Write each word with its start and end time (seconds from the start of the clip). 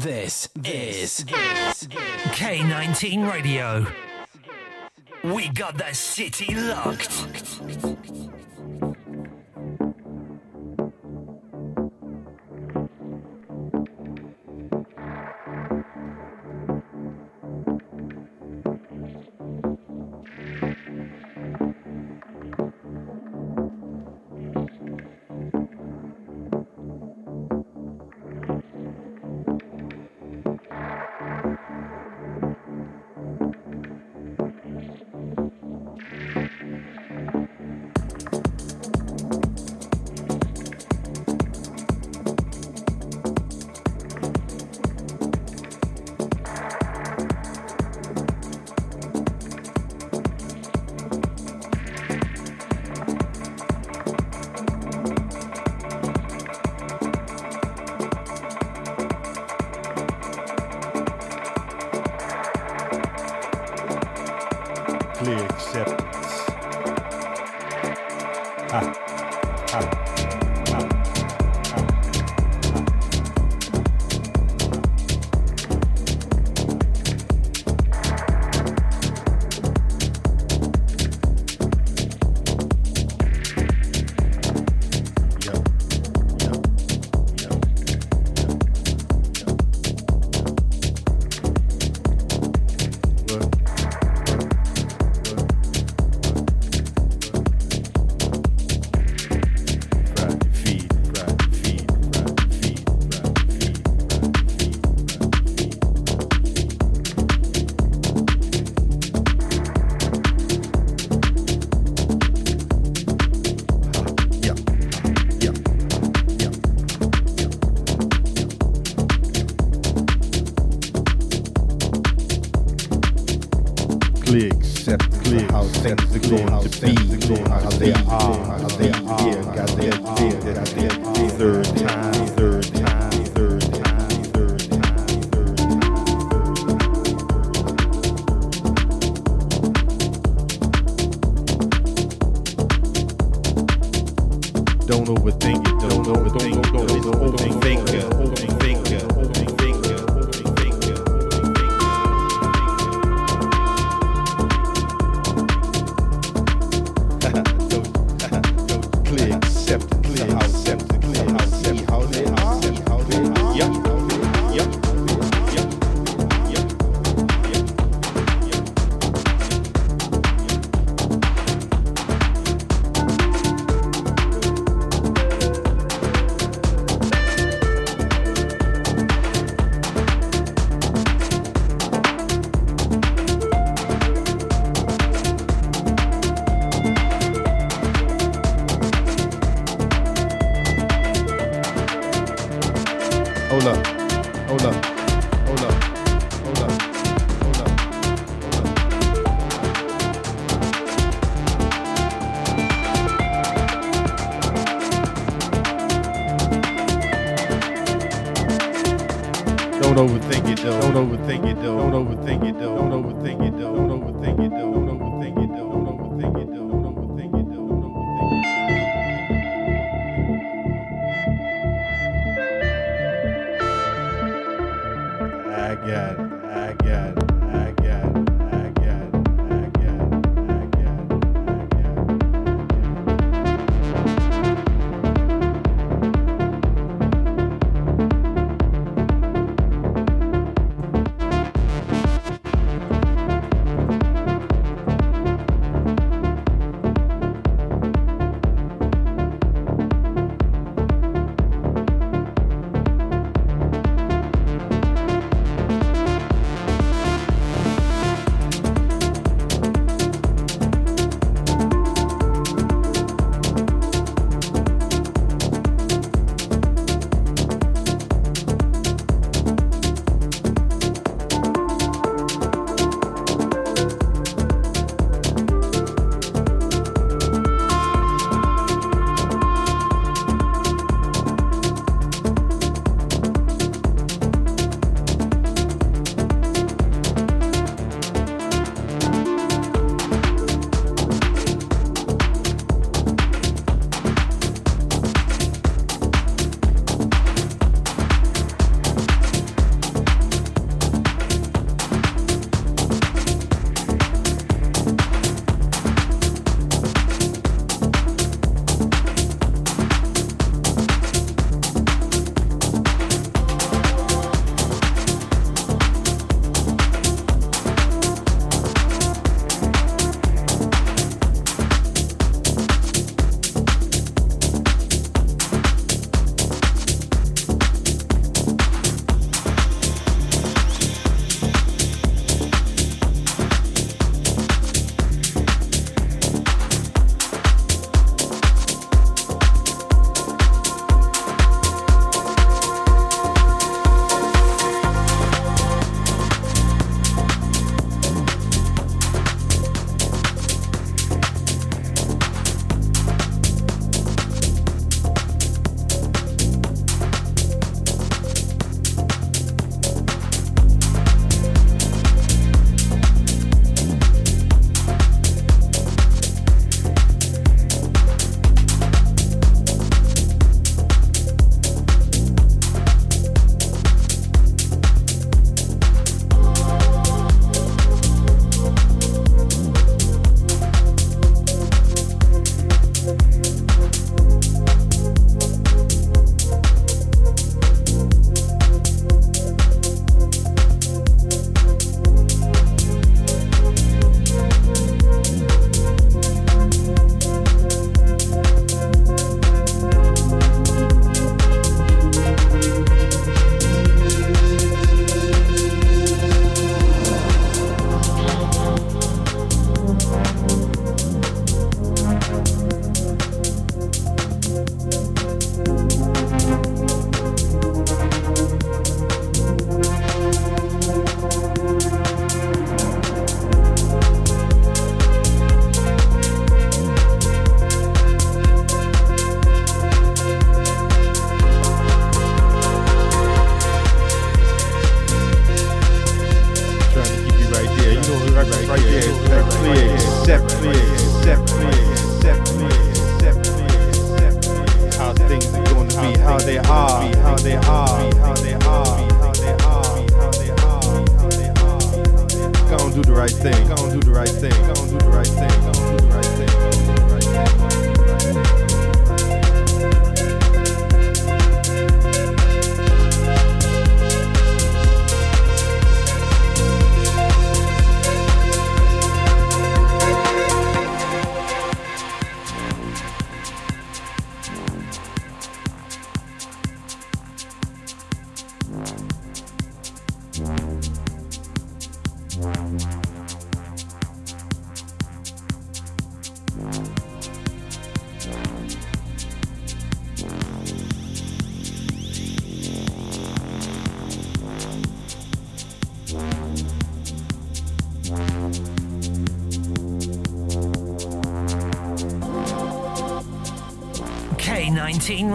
This 0.00 0.48
is 0.64 1.26
K19 2.32 3.30
Radio. 3.30 3.86
We 5.22 5.50
got 5.50 5.76
the 5.76 5.92
city 5.92 6.54
locked. 6.54 7.26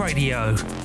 Radio. 0.06 0.75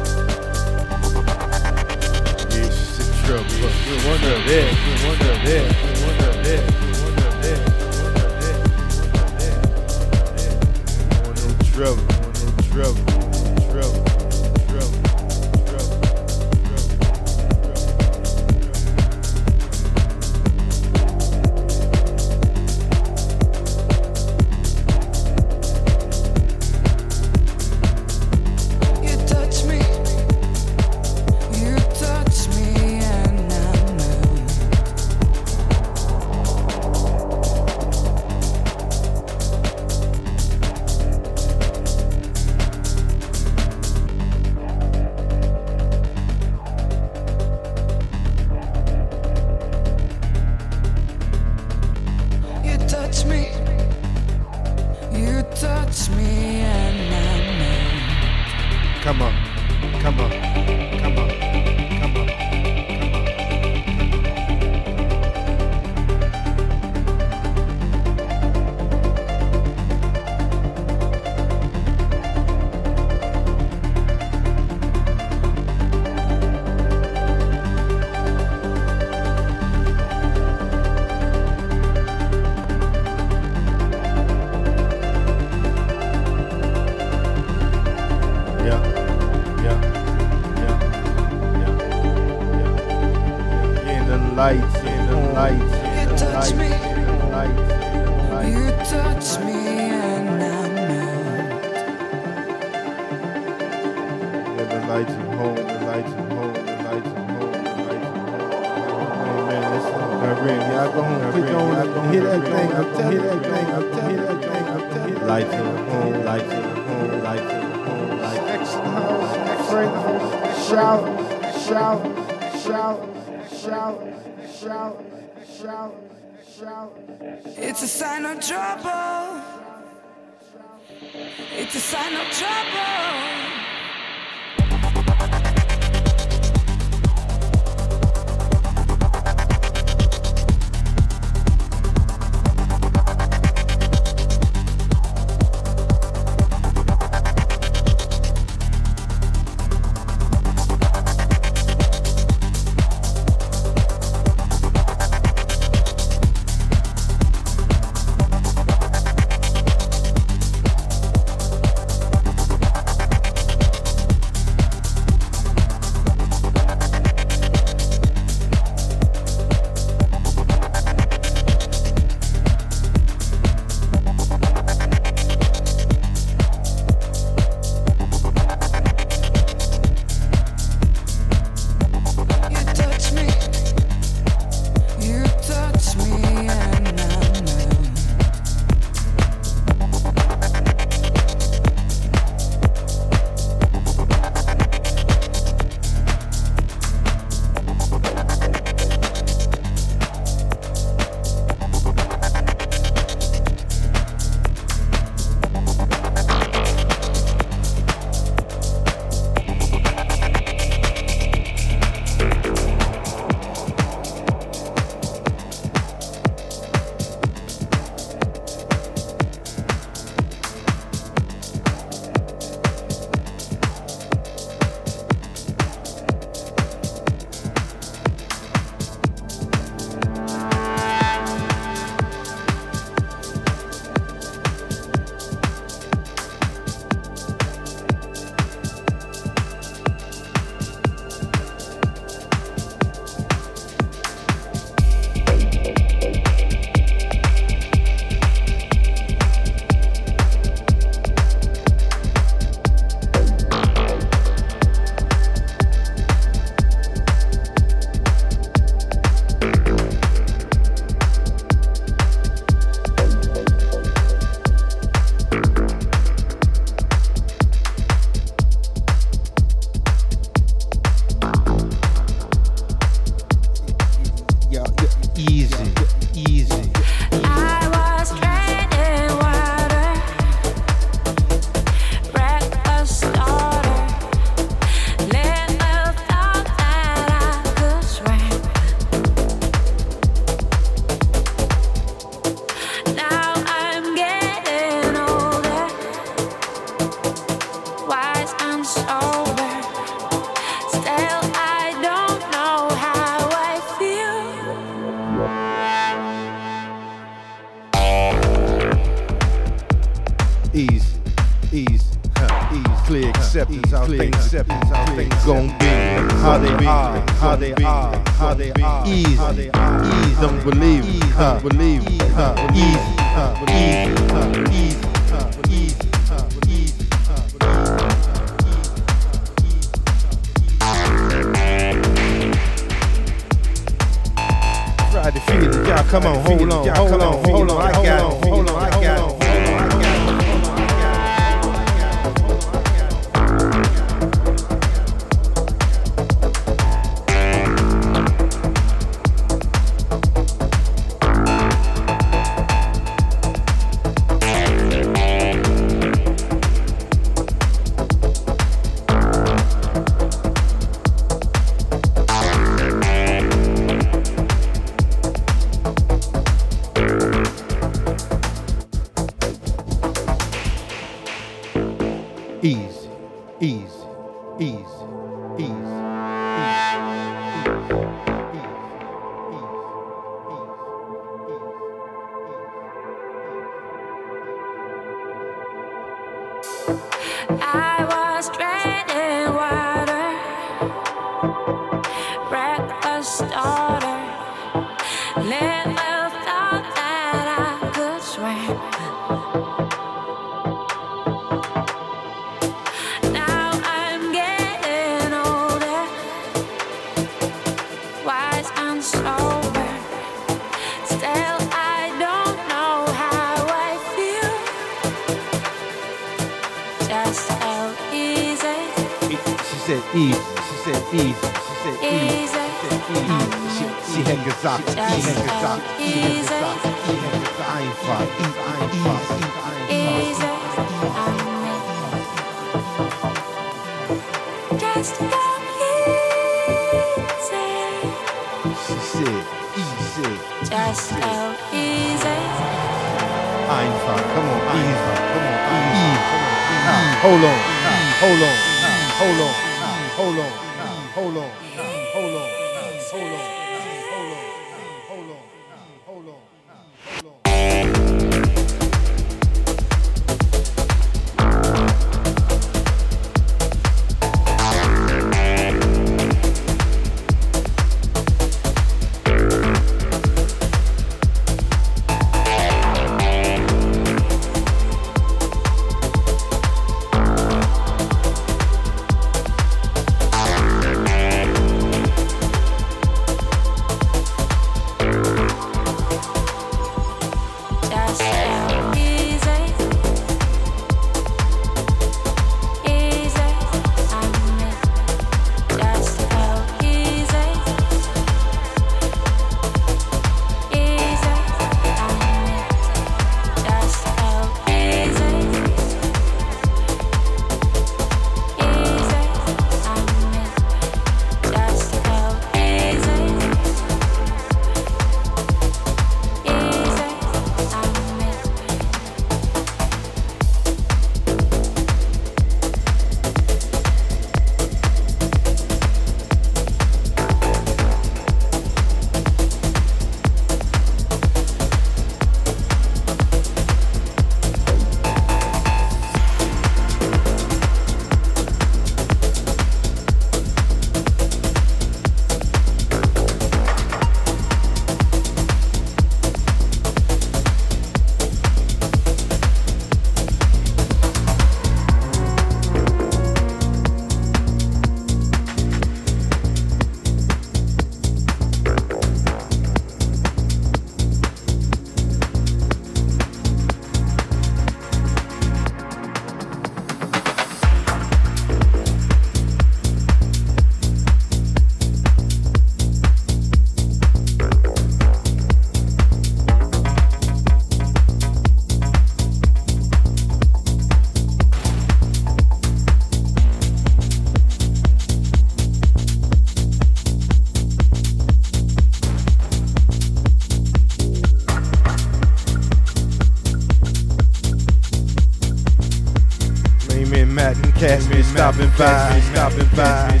stopping 598.31 598.57
by, 598.57 598.99
stopping 599.01 599.55
by, 599.57 600.00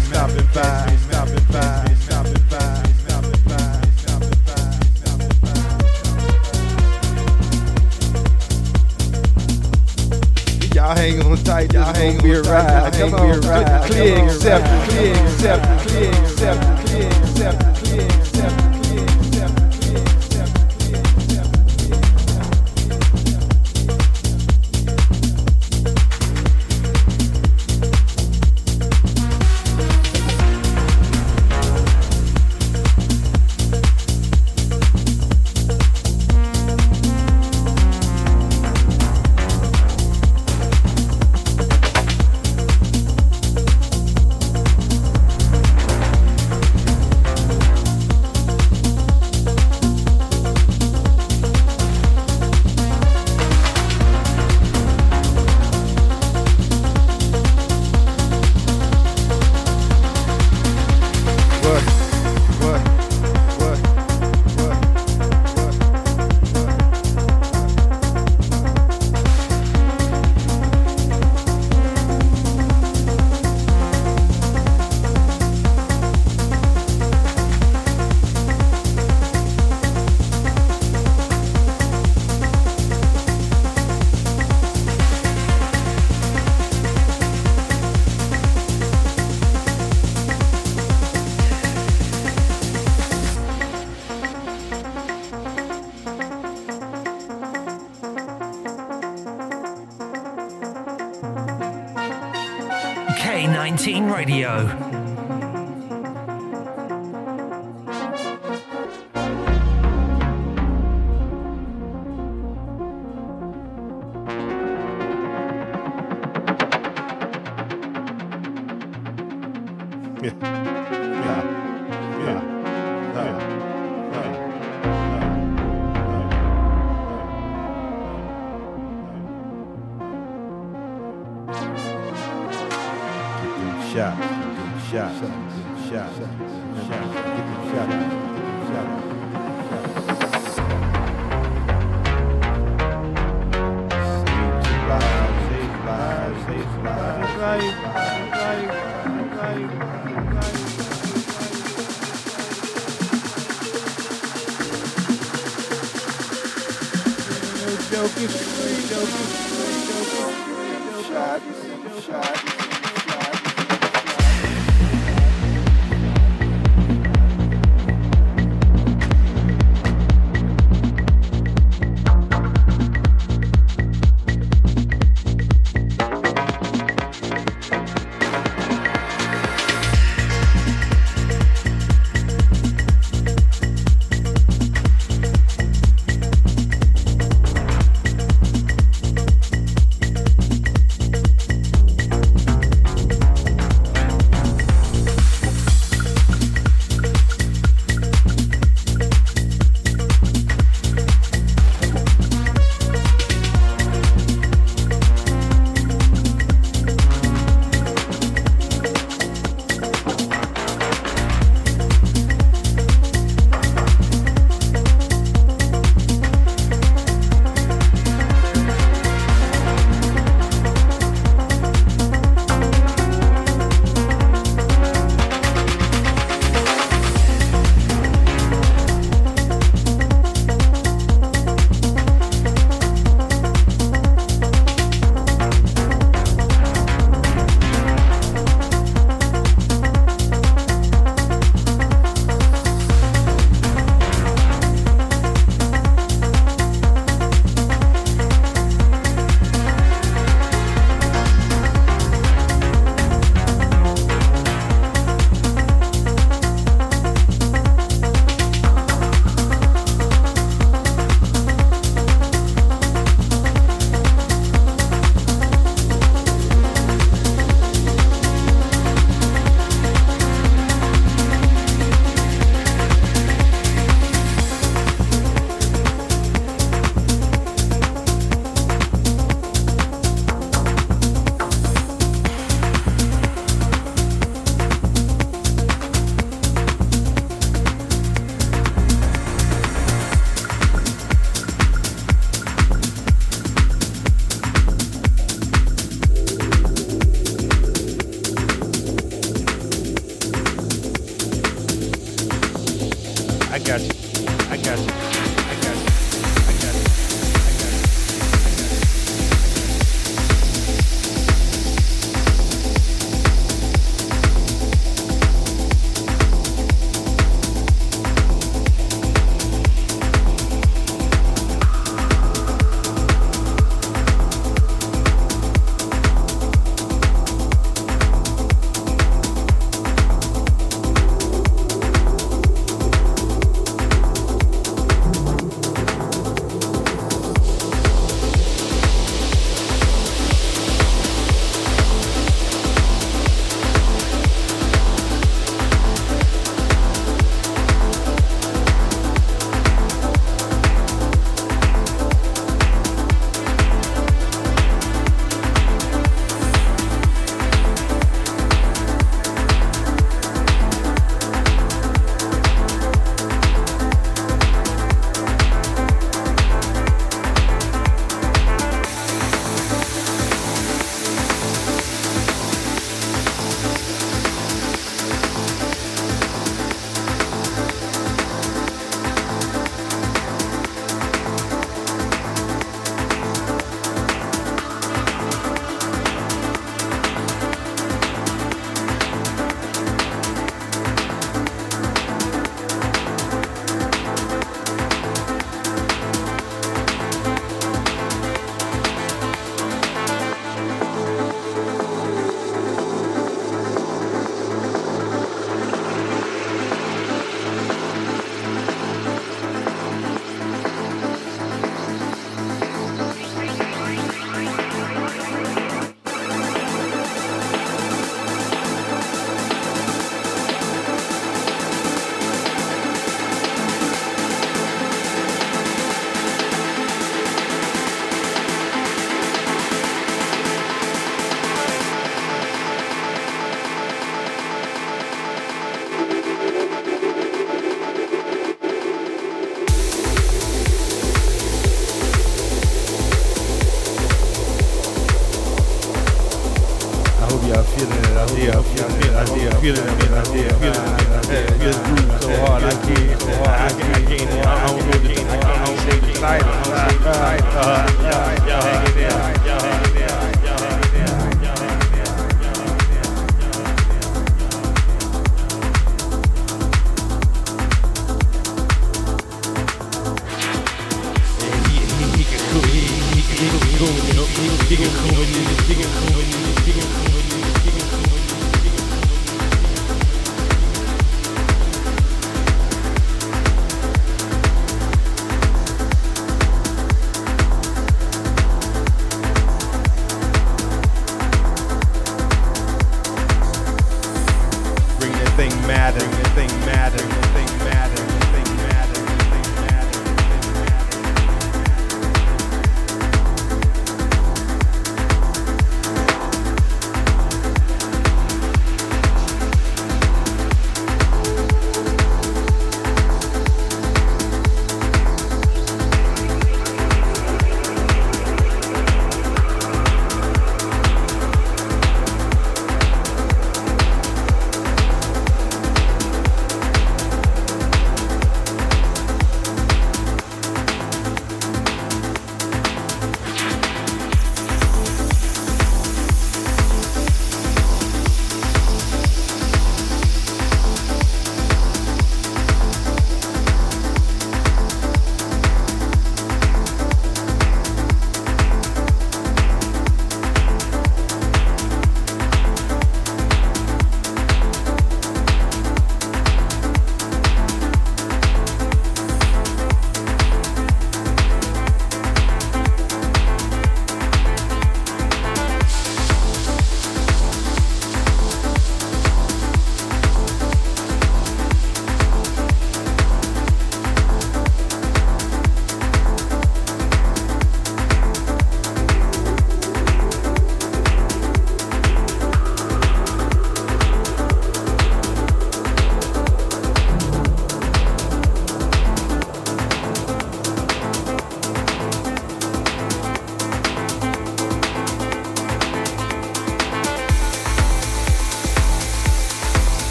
Seventeen 103.81 104.11
Radio. 104.11 104.80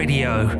Radio. 0.00 0.59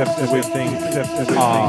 acceptable 0.00 0.42
things 0.42 0.96
are 1.36 1.59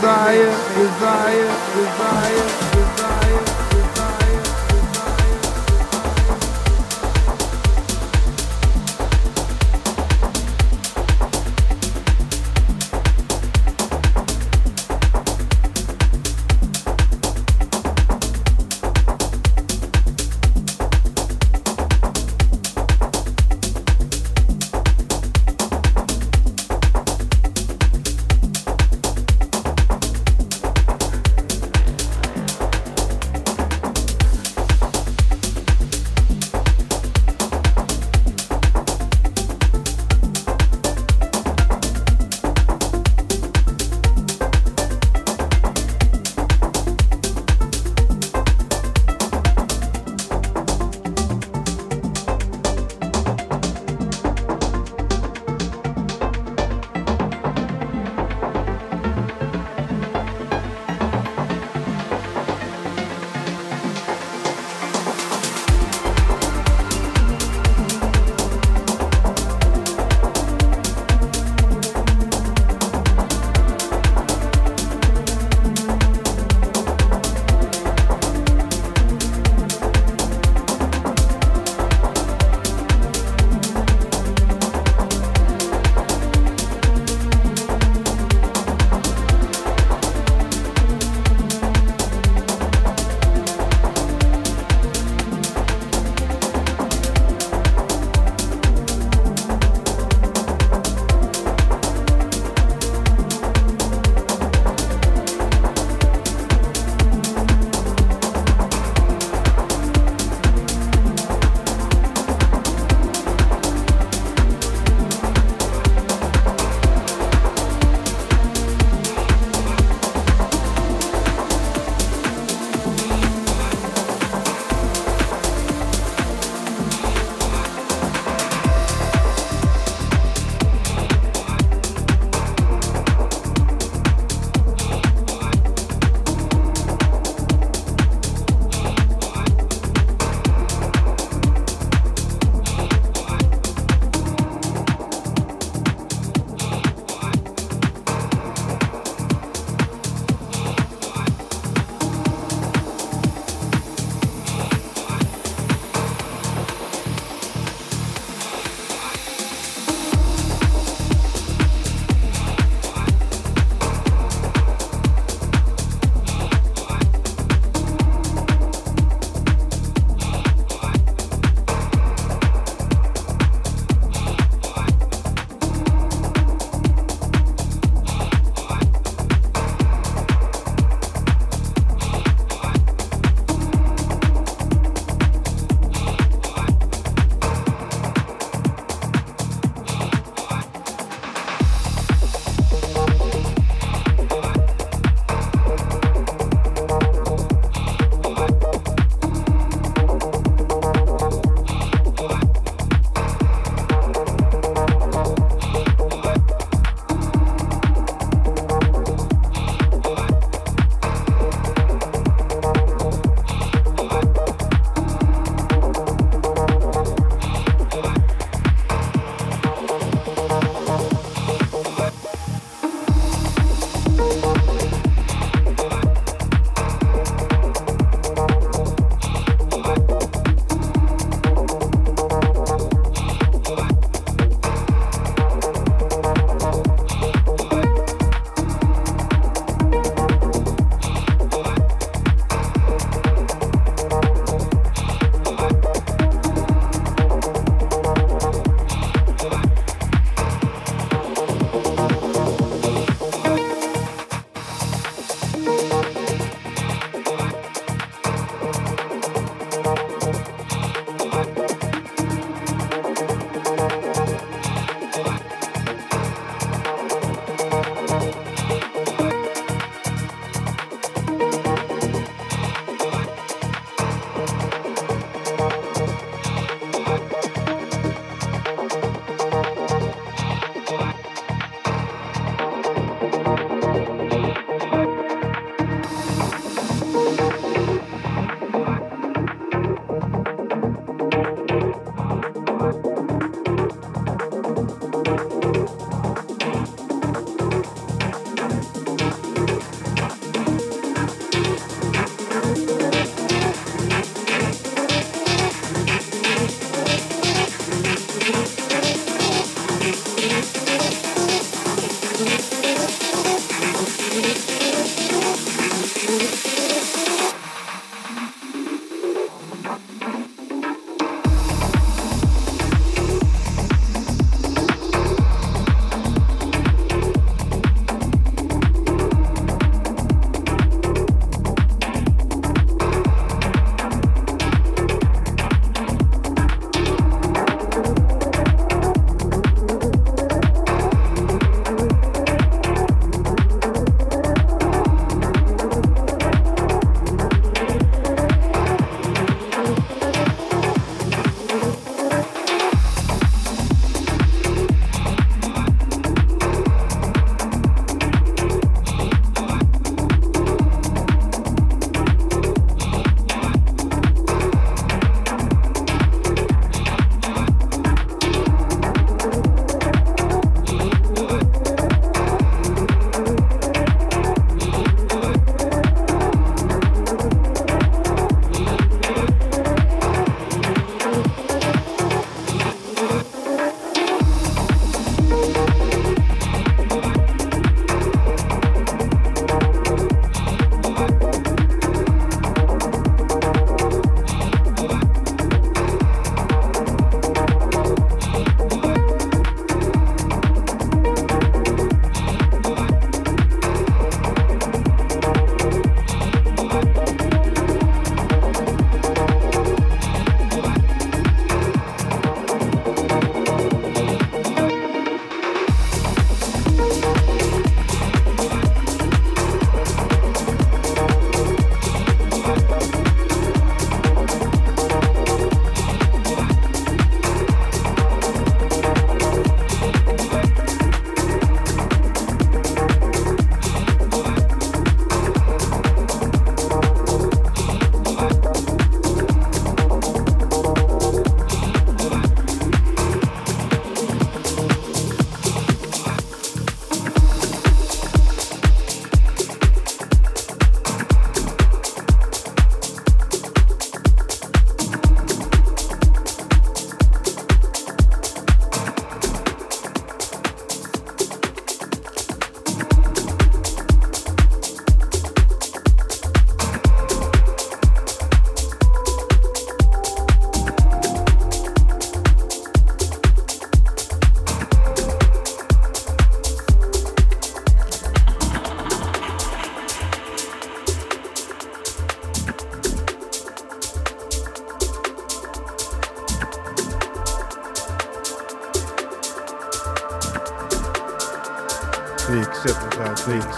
desire, 0.00 0.50
desire, 0.76 1.46
desire, 1.74 2.44
desire, 2.72 2.99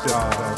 I 0.05 0.52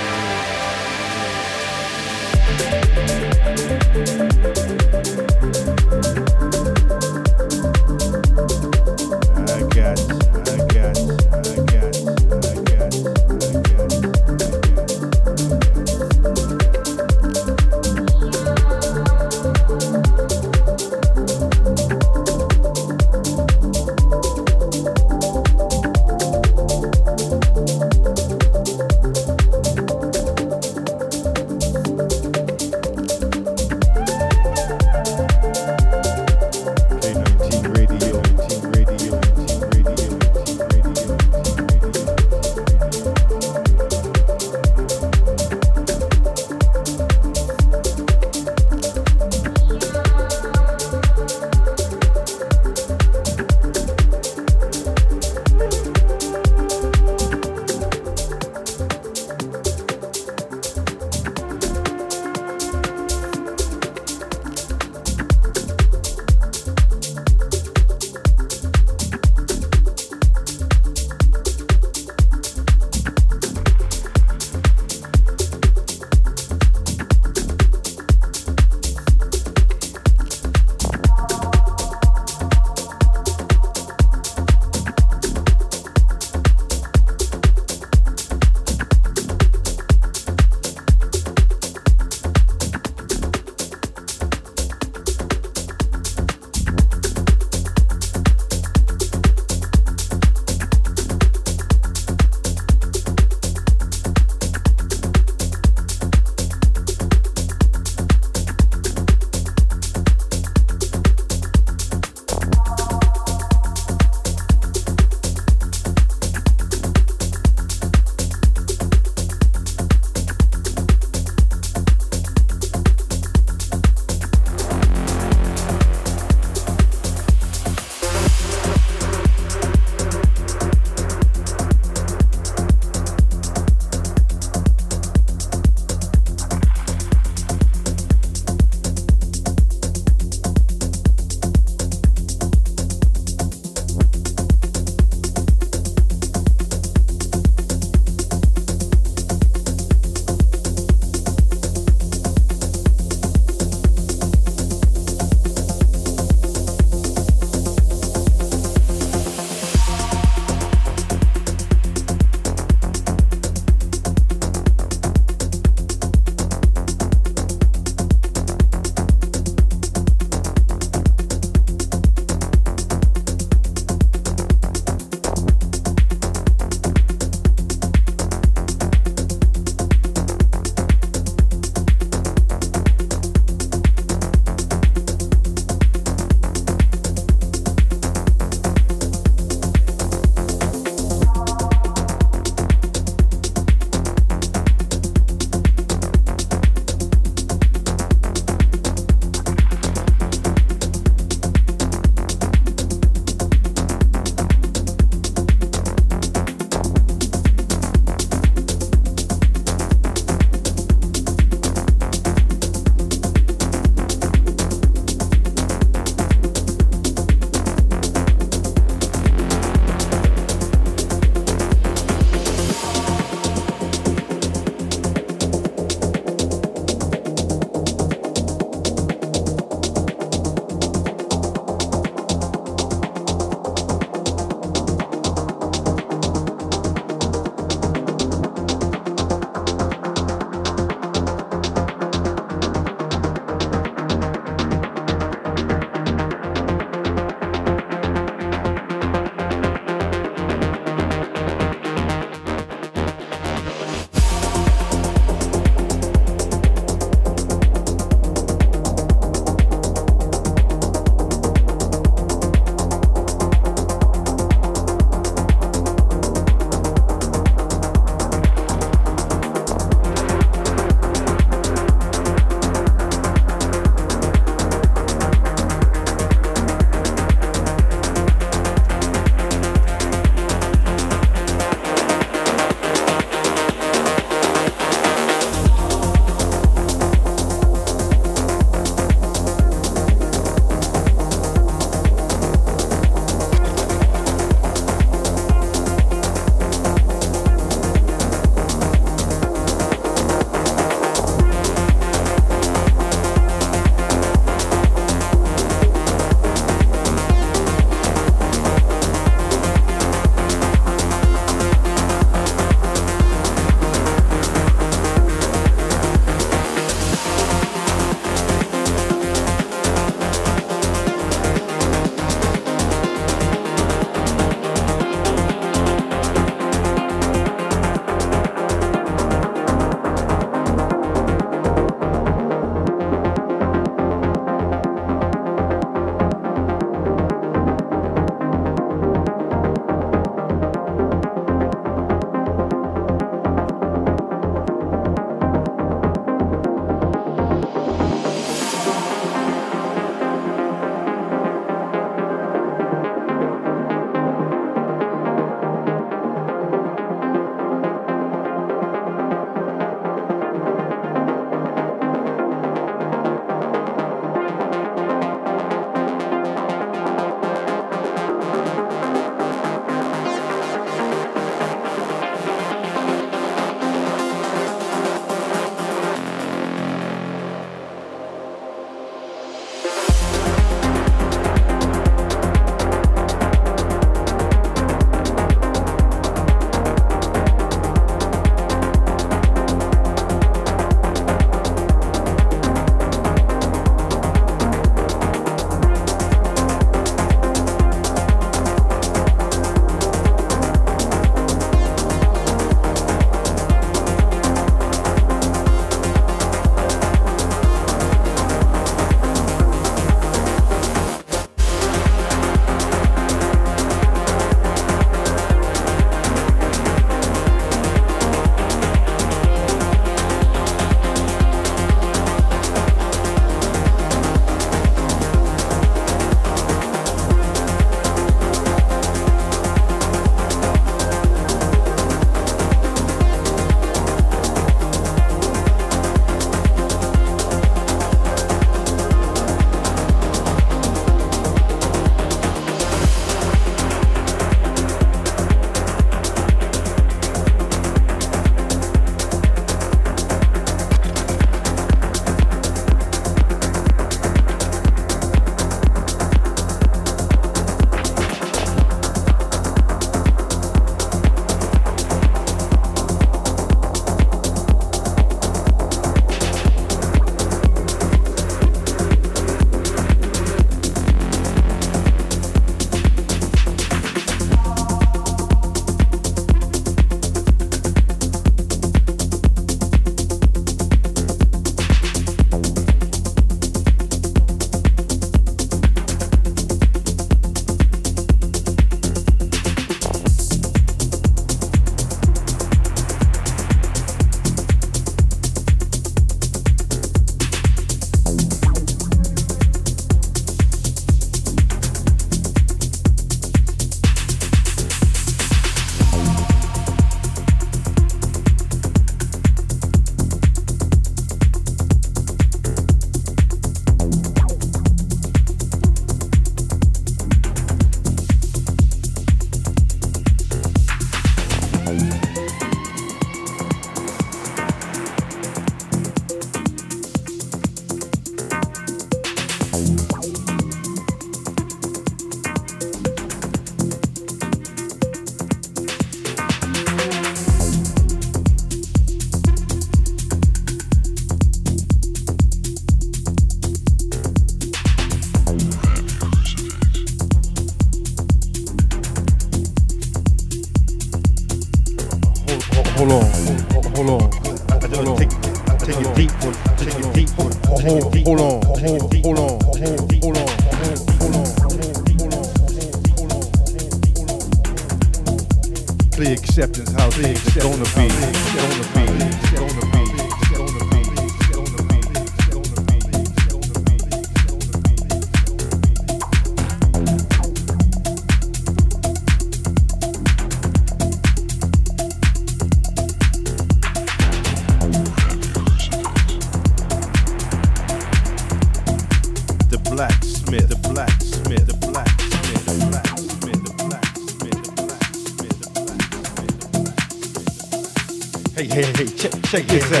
shake 599.51 599.67
this 599.67 600.00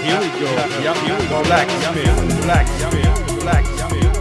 Here 0.00 0.18
we 0.20 0.28
go. 0.40 0.50
Here 0.80 1.18
we 1.18 1.28
go. 1.28 1.42
Blacksmith. 1.44 2.42
Blacksmith. 2.42 3.40
Blacksmith. 3.40 4.11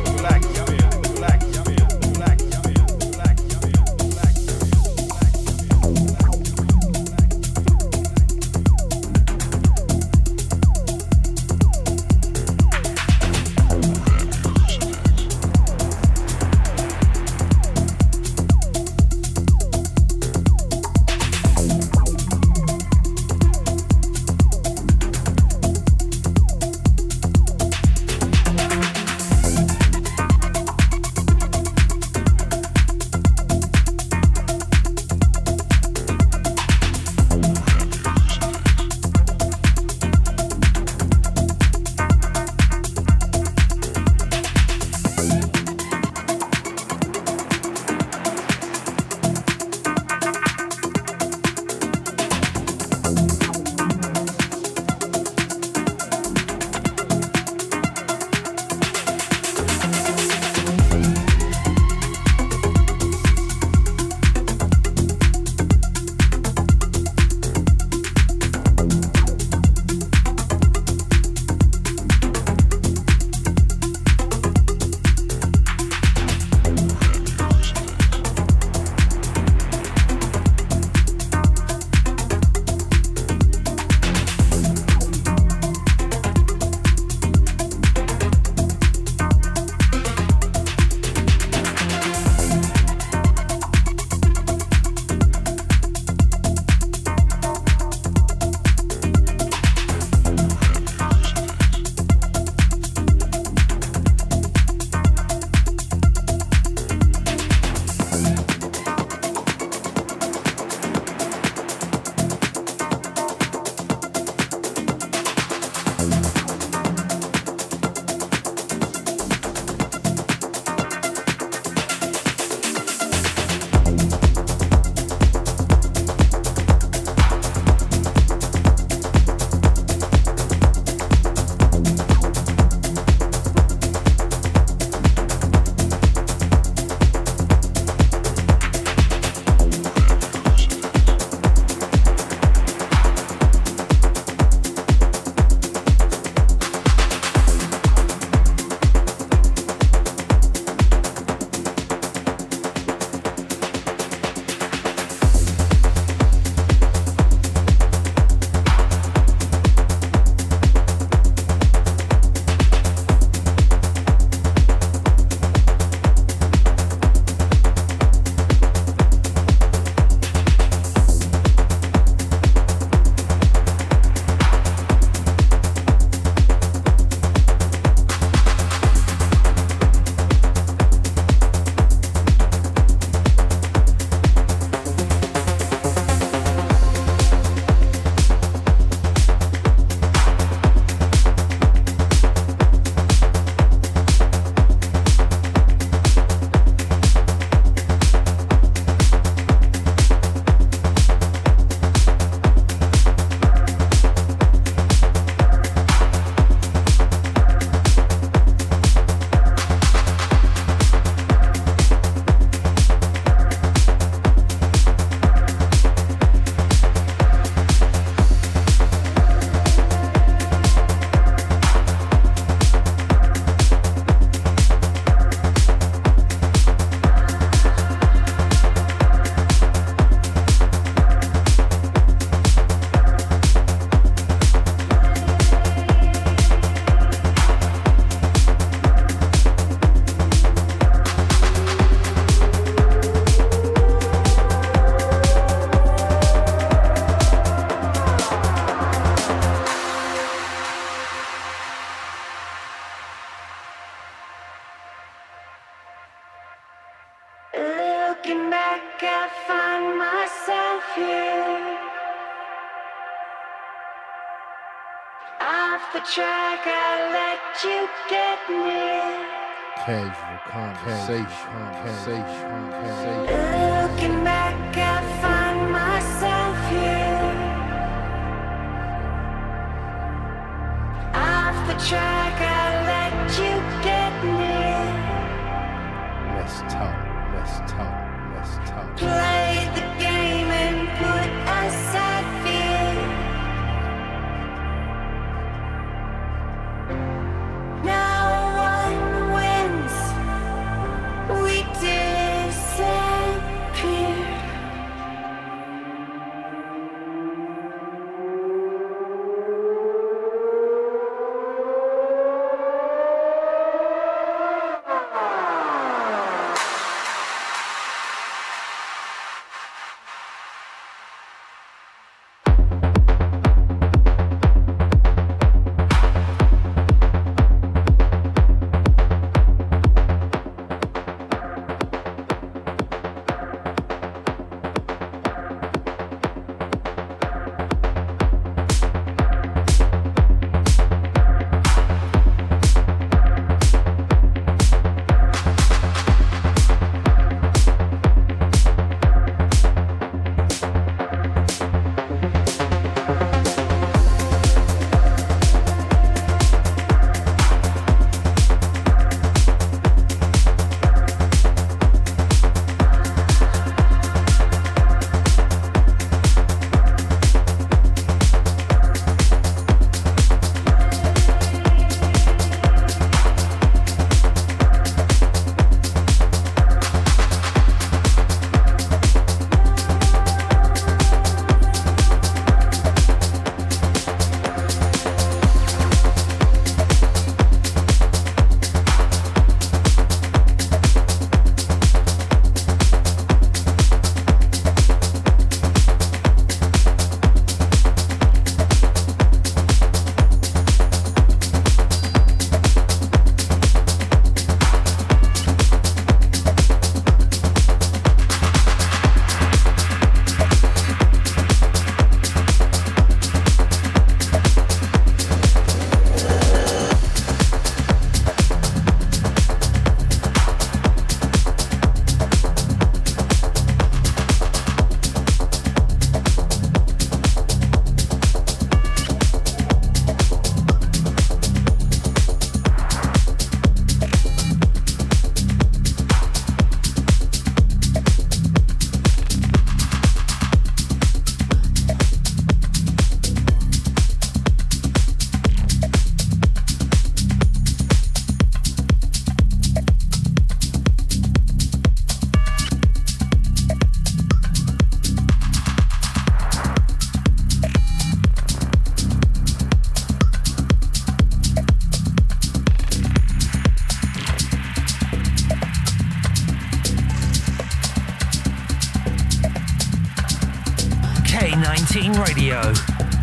K19 471.91 472.17
Radio. 472.25 473.20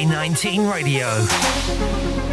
K19 0.00 0.66
Radio. 0.66 2.29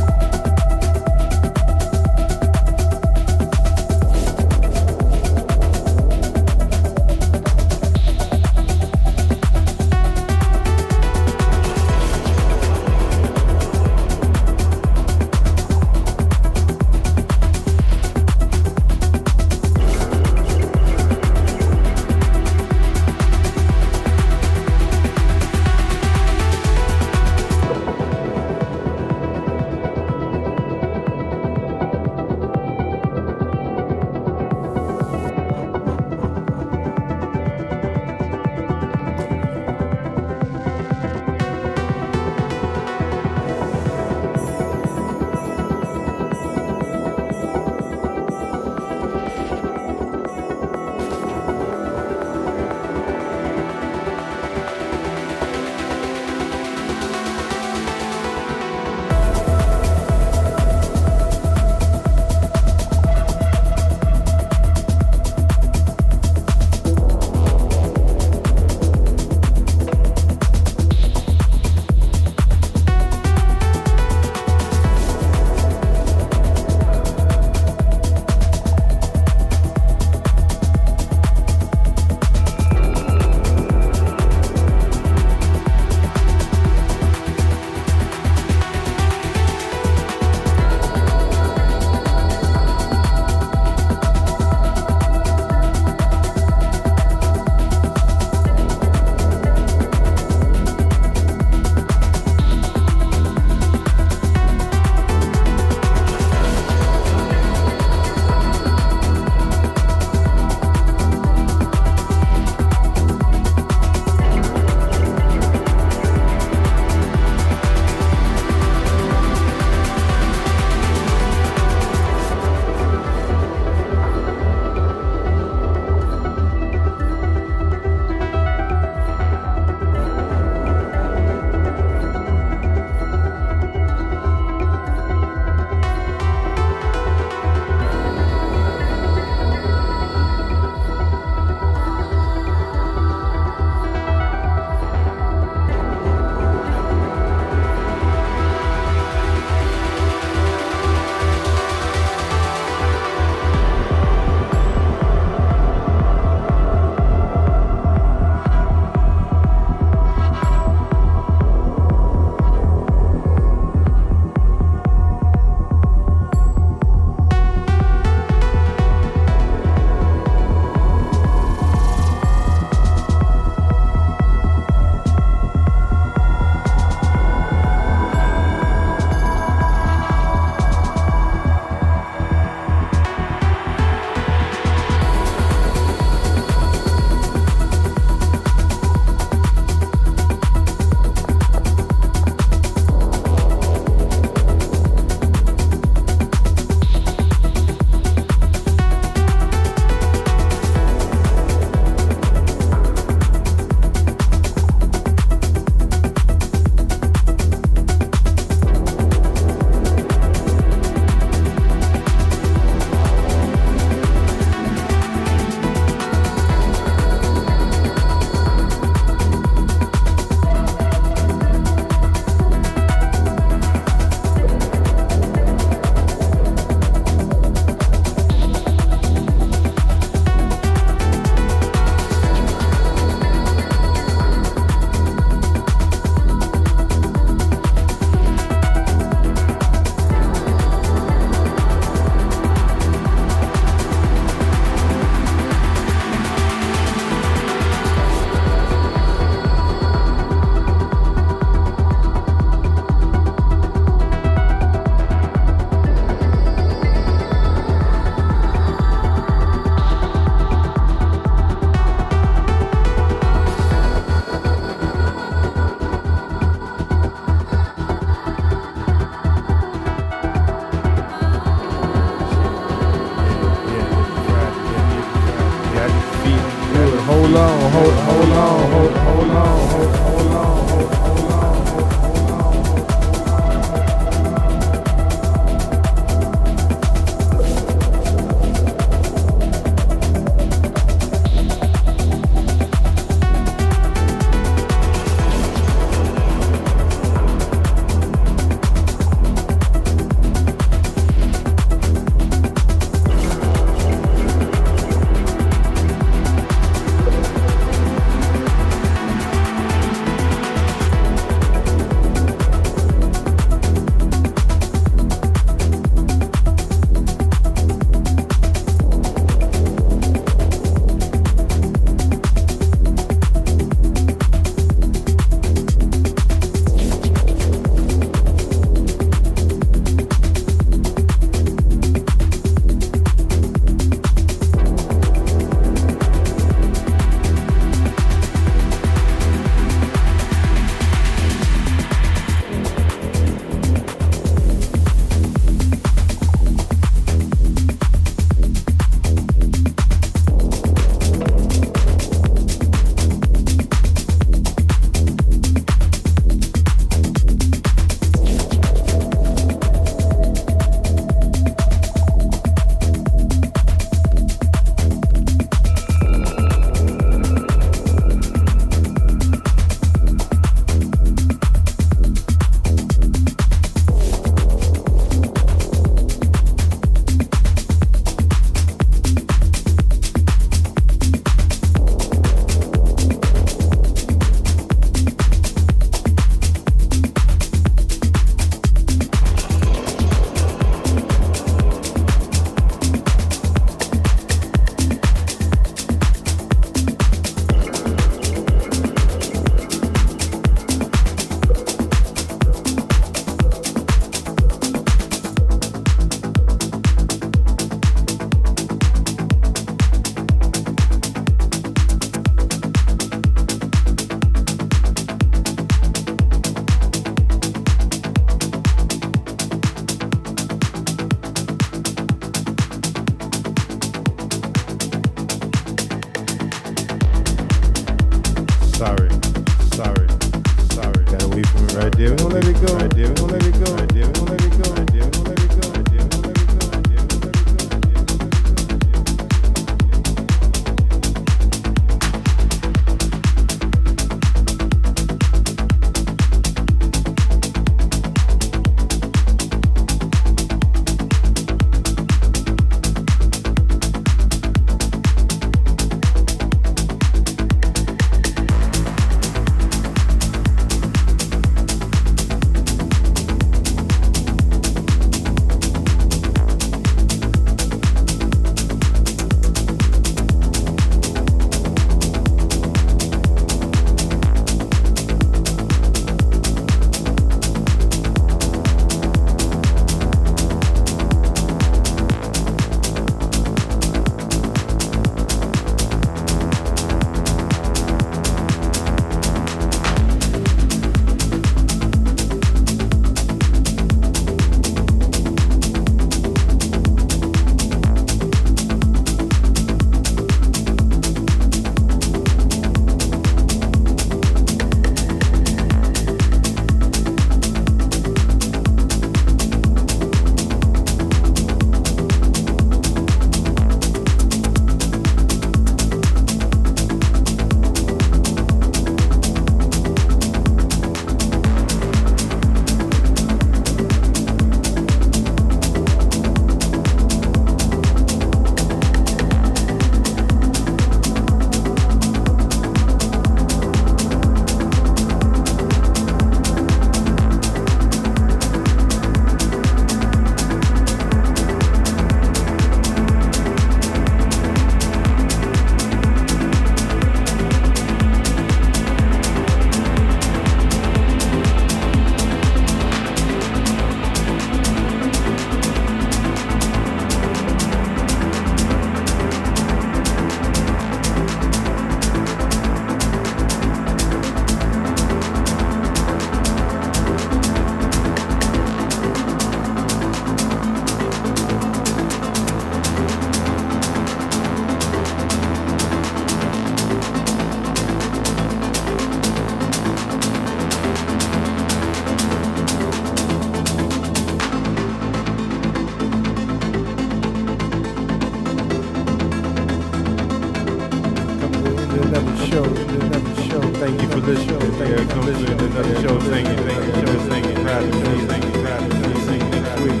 Thank 594.24 594.38
you 594.48 594.56
for 594.56 594.64
listening. 594.64 594.72
Thank 594.72 595.00
you 595.00 595.06
for 595.06 595.20
listening 595.20 595.58
to 595.58 595.64
another 595.66 596.00
show. 596.00 596.18
Thank 596.20 596.48
you, 596.48 596.56
thank 596.64 596.80
you, 596.86 596.92
show. 596.94 597.14
Thank 597.28 597.44
you, 597.46 597.54
proud 597.62 597.84
be, 597.84 597.98
thank 598.24 598.44
you, 598.44 598.52
proud 598.62 598.80
to 598.80 598.96
be. 598.96 599.20
Sing 599.20 599.44
next 599.50 599.74
week. 599.84 600.00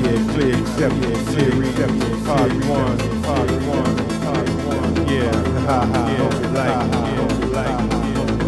Yeah, 0.00 0.32
clear 0.32 0.56
acceptance, 0.56 1.28
series, 1.28 1.76
part 2.24 2.52
one, 2.64 2.98
part 3.22 3.50
one, 3.68 3.96
part 4.24 4.48
one. 4.64 4.92
Yeah, 5.08 5.28
ha 5.68 5.78
ha. 5.84 6.00
Hope 6.16 6.40
you 6.40 6.48
like, 6.56 6.80
you 7.04 7.48
like, 7.52 7.76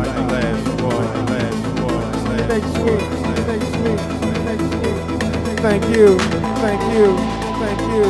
like 0.00 0.14
the 0.16 0.22
last 0.32 0.66
one, 0.80 1.08
last 1.28 1.60
one. 1.84 2.48
Next 2.48 2.74
week, 2.80 3.04
next 3.46 3.72
week, 3.84 4.00
next 4.48 4.68
week. 4.80 4.98
Thank 5.60 5.84
you, 5.94 6.08
thank 6.64 6.82
you, 6.96 7.06
thank 7.60 7.80
you, 7.92 8.04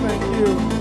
thank 0.00 0.24
you, 0.40 0.73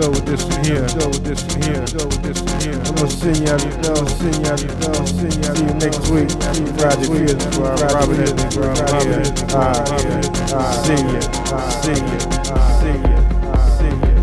go 0.00 0.10
with 0.10 0.26
this 0.26 0.44
one 0.44 0.64
here. 0.64 0.86
Go 0.94 1.08
with 1.08 1.24
this 1.24 1.42
one 1.42 1.62
here. 1.62 1.82
Go 1.90 2.06
with 2.06 2.22
this 2.22 2.40
one 2.42 2.60
here. 2.62 2.78
I'm 2.78 2.94
gonna 2.94 3.10
send 3.10 3.38
you 3.38 3.50
out 3.50 3.58
to 3.58 3.68
go. 3.82 3.94
Send 4.06 4.36
you 4.38 4.46
out 4.46 4.58
to 4.58 4.68
go. 4.78 4.92
Send 5.06 5.34
you 5.34 5.50
out 5.50 5.56
See 5.56 5.64
you 5.64 5.74
next 5.74 6.08
week. 6.08 6.30
Friday 6.78 7.08
week. 7.08 7.34
Robert 7.58 8.22
Evans. 8.22 8.56
Robert 8.56 8.78
Alright. 9.54 9.88
See 10.86 11.02
you. 11.02 11.20
See 11.82 11.98
you. 11.98 12.18
See 12.78 12.94
you. 12.94 13.18
See 13.58 13.90
you. 13.90 14.18